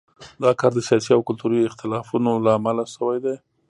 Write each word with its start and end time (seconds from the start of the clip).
دا 0.43 0.51
کار 0.59 0.71
د 0.75 0.79
سیاسي 0.87 1.11
او 1.13 1.21
کلتوري 1.27 1.59
اختلافونو 1.69 2.31
له 2.45 2.51
امله 2.57 2.83
شوی 2.95 3.17
دی. 3.25 3.35